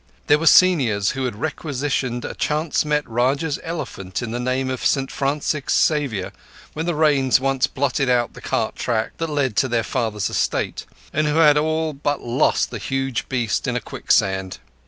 There 0.25 0.39
were 0.39 0.47
seniors 0.47 1.11
who 1.11 1.25
had 1.25 1.35
requisitioned 1.35 2.25
a 2.25 2.33
chance 2.33 2.83
met 2.83 3.07
Rajah's 3.07 3.59
elephant, 3.63 4.23
in 4.23 4.31
the 4.31 4.39
name 4.39 4.71
of 4.71 4.83
St 4.83 5.11
Francis 5.11 5.65
Xavier, 5.71 6.33
when 6.73 6.87
the 6.87 6.95
Rains 6.95 7.39
once 7.39 7.67
blotted 7.67 8.09
out 8.09 8.33
the 8.33 8.41
cart 8.41 8.75
track 8.75 9.11
that 9.17 9.29
led 9.29 9.55
to 9.57 9.67
their 9.67 9.83
father's 9.83 10.27
estate, 10.27 10.87
and 11.13 11.27
had 11.27 11.55
all 11.55 11.93
but 11.93 12.19
lost 12.19 12.71
the 12.71 12.79
huge 12.79 13.29
beast 13.29 13.67
in 13.67 13.75
a 13.75 13.79
quicksand. 13.79 14.57